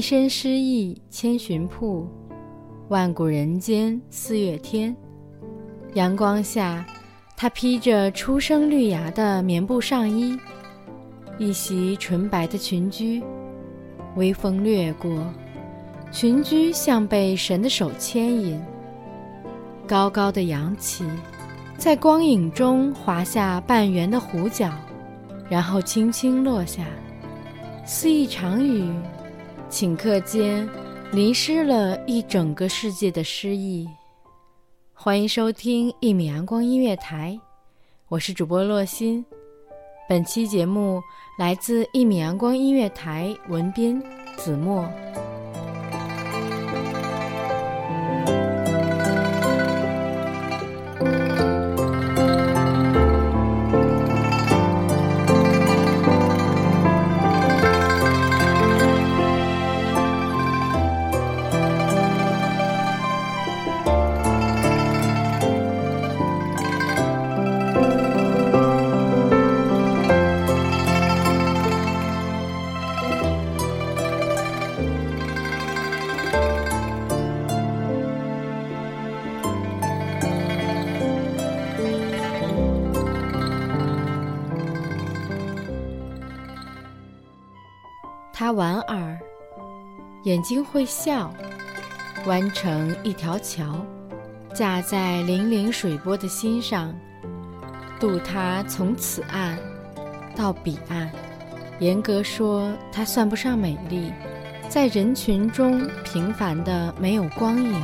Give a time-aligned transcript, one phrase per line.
[0.00, 2.08] 一身诗意千寻瀑，
[2.88, 4.96] 万古人间四月天。
[5.92, 6.86] 阳光下，
[7.36, 10.38] 她披着初生绿芽的棉布上衣，
[11.36, 13.22] 一袭纯白的裙裾。
[14.16, 15.22] 微风掠过，
[16.10, 18.58] 裙裾像被神的手牵引，
[19.86, 21.04] 高高的扬起，
[21.76, 24.72] 在光影中划下半圆的弧角，
[25.50, 26.86] 然后轻轻落下，
[27.84, 28.90] 似一场雨。
[29.70, 30.68] 顷刻间，
[31.12, 33.88] 淋湿了一整个世界的诗意。
[34.92, 37.38] 欢迎收听一米阳光音乐台，
[38.08, 39.24] 我是主播洛心。
[40.08, 41.00] 本期节目
[41.38, 44.02] 来自一米阳光音乐台文编
[44.36, 44.90] 子墨。
[88.52, 89.18] 莞尔，
[90.24, 91.32] 眼睛会笑，
[92.26, 93.84] 弯成一条桥，
[94.54, 96.94] 架在粼粼水波的心上，
[97.98, 99.58] 渡他从此岸
[100.34, 101.10] 到彼岸。
[101.78, 104.12] 严格说，它算不上美丽，
[104.68, 107.82] 在人群中平凡的没有光影，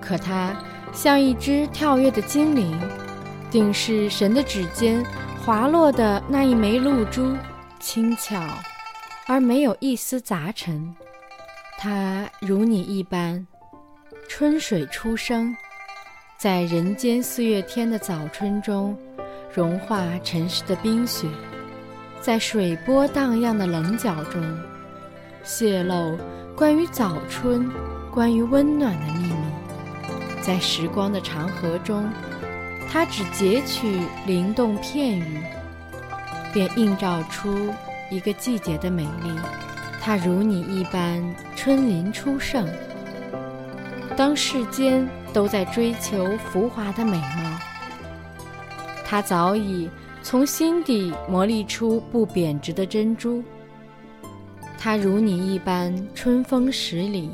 [0.00, 0.56] 可它
[0.92, 2.80] 像一只跳跃的精灵，
[3.50, 5.04] 定是神的指尖
[5.44, 7.36] 滑落的那一枚露珠，
[7.78, 8.40] 轻巧。
[9.28, 10.94] 而没有一丝杂陈，
[11.76, 13.44] 它如你一般，
[14.28, 15.54] 春水初生，
[16.38, 18.96] 在人间四月天的早春中，
[19.52, 21.26] 融化尘世的冰雪，
[22.20, 24.40] 在水波荡漾的棱角中，
[25.42, 26.16] 泄露
[26.54, 27.68] 关于早春、
[28.12, 29.34] 关于温暖的秘密，
[30.40, 32.08] 在时光的长河中，
[32.88, 35.42] 它只截取灵动片语，
[36.52, 37.74] 便映照出。
[38.10, 39.30] 一个季节的美丽，
[40.00, 41.22] 它如你一般
[41.56, 42.68] 春林初盛。
[44.16, 47.58] 当世间都在追求浮华的美貌，
[49.04, 49.90] 它早已
[50.22, 53.42] 从心底磨砺出不贬值的珍珠。
[54.78, 57.30] 它如你一般春风十里，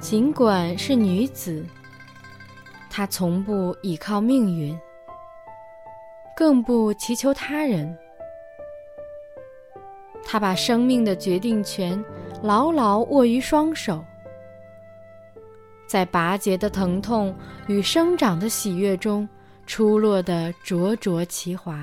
[0.00, 1.66] 尽管是女子，
[2.88, 4.78] 她从不倚靠命运，
[6.36, 7.98] 更不祈求他人。
[10.30, 12.04] 他把生命的决定权
[12.42, 14.04] 牢牢握于双手，
[15.86, 17.34] 在拔节的疼痛
[17.66, 19.26] 与生长的喜悦中
[19.66, 21.82] 出落得灼灼其华，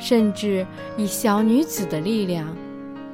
[0.00, 2.52] 甚至以小女子的力量，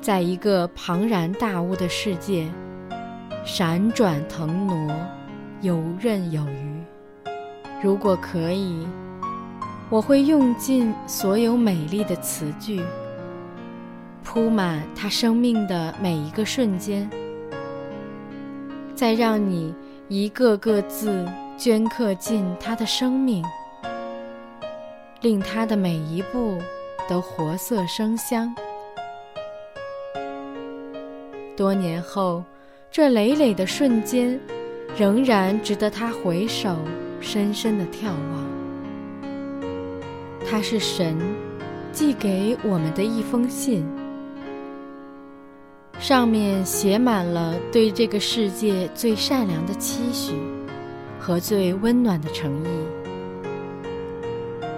[0.00, 2.48] 在一个庞然大物的世界
[3.44, 4.92] 闪转腾挪，
[5.60, 6.82] 游刃有余。
[7.80, 8.84] 如果可以。
[9.88, 12.82] 我会用尽所有美丽的词句，
[14.24, 17.08] 铺满他生命的每一个瞬间，
[18.96, 19.72] 再让你
[20.08, 21.24] 一个个字
[21.56, 23.44] 镌刻进他的生命，
[25.20, 26.58] 令他的每一步
[27.08, 28.52] 都活色生香。
[31.56, 32.42] 多年后，
[32.90, 34.38] 这累累的瞬间，
[34.96, 36.76] 仍然值得他回首，
[37.20, 38.55] 深深的眺望。
[40.48, 41.18] 它是神
[41.92, 43.84] 寄给我们的一封信，
[45.98, 50.34] 上面写满了对这个世界最善良的期许
[51.18, 52.68] 和最温暖的诚意。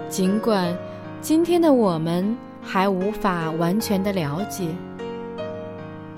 [0.09, 0.75] 尽管
[1.21, 4.67] 今天的我们还无法完全的了解，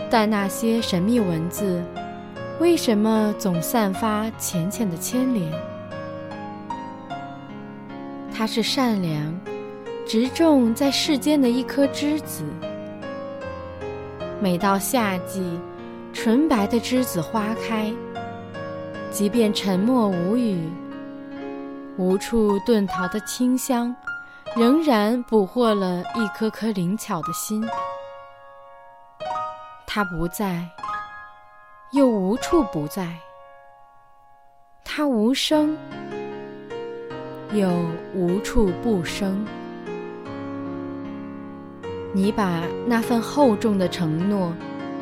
[0.10, 1.84] 但那些神秘文字
[2.60, 5.71] 为什么总散发浅浅的牵连？
[8.42, 9.40] 它是善良，
[10.04, 12.44] 植种在世间的一颗栀子。
[14.40, 15.60] 每到夏季，
[16.12, 17.94] 纯白的栀子花开，
[19.12, 20.68] 即便沉默无语，
[21.98, 23.96] 无处遁逃的清香，
[24.56, 27.64] 仍然捕获了一颗颗灵巧的心。
[29.86, 30.68] 它不在，
[31.92, 33.04] 又无处不在；
[34.84, 35.78] 它无声。
[37.54, 37.70] 又
[38.14, 39.46] 无处不生。
[42.14, 44.54] 你把那份厚重的承诺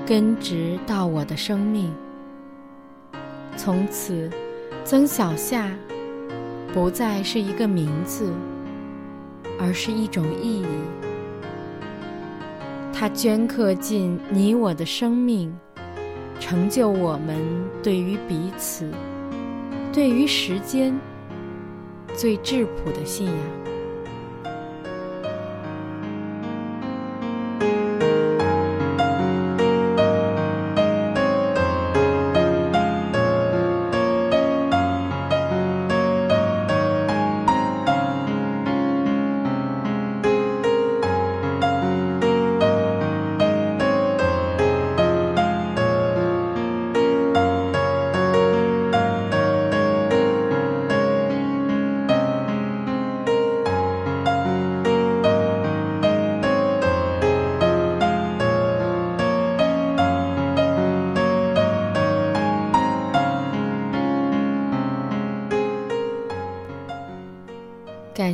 [0.05, 1.91] 根植到我的生命，
[3.57, 4.29] 从此，
[4.83, 5.71] 曾小夏
[6.73, 8.31] 不再是一个名字，
[9.59, 10.65] 而是一种意义。
[12.93, 15.55] 它镌刻进你我的生命，
[16.39, 17.37] 成就我们
[17.81, 18.91] 对于彼此，
[19.93, 20.93] 对于时间。
[22.15, 23.78] 最质朴的信仰。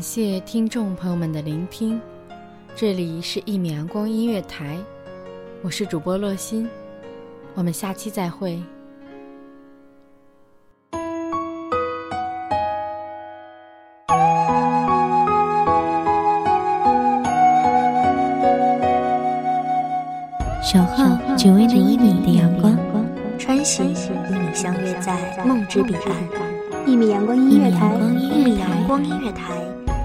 [0.05, 1.99] 谢听众朋友们的聆听，
[2.75, 4.77] 这里是一米阳光音乐台，
[5.63, 6.69] 我是主播洛心，
[7.55, 8.61] 我们下期再会。
[20.61, 22.77] 守候只为那一米的阳光，
[23.39, 26.85] 穿行与你相约在梦之彼岸。
[26.85, 29.51] 一米阳光音乐台，一米阳光音乐台，